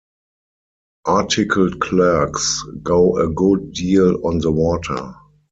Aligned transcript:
Articled 1.05 1.79
clerks 1.79 2.63
go 2.81 3.19
a 3.19 3.29
good 3.31 3.71
deal 3.71 4.25
on 4.25 4.39
the 4.39 4.51
water. 4.51 5.13